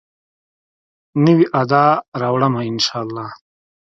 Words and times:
نوي 1.25 1.45
ادا 1.61 1.85
راوړمه، 2.21 2.61
ان 2.69 2.77
شاالله 2.85 3.27